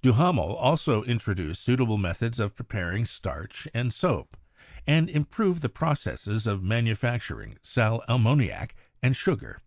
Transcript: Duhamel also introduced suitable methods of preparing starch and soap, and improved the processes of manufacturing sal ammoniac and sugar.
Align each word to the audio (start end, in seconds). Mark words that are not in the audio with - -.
Duhamel 0.00 0.54
also 0.54 1.02
introduced 1.02 1.60
suitable 1.60 1.98
methods 1.98 2.38
of 2.38 2.54
preparing 2.54 3.04
starch 3.04 3.66
and 3.74 3.92
soap, 3.92 4.36
and 4.86 5.10
improved 5.10 5.60
the 5.60 5.68
processes 5.68 6.46
of 6.46 6.62
manufacturing 6.62 7.58
sal 7.62 8.04
ammoniac 8.08 8.76
and 9.02 9.16
sugar. 9.16 9.60